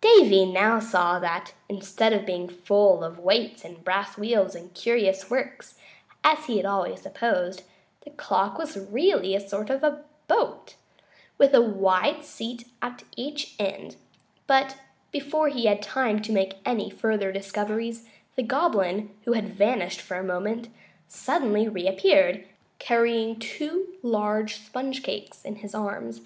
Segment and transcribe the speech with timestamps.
[0.00, 5.28] Davy now saw that, instead of being full of weights and brass wheels and curious
[5.28, 5.76] works,
[6.22, 7.64] as he had always supposed,
[8.02, 10.76] the clock was really a sort of boat,
[11.36, 13.96] with a wide seat at each end;
[14.46, 14.76] but,
[15.10, 18.06] before he had time to make any further discoveries,
[18.36, 20.68] the Goblin, who had vanished for a moment,
[21.08, 22.46] suddenly reappeared,
[22.78, 26.20] carrying two large sponge cakes in his arms.